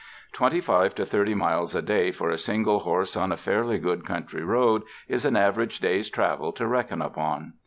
[0.33, 4.03] Twenty five to thirty miles a day for a single horse on a fairly good
[4.03, 7.53] country road is an average day's travel to reckon upon.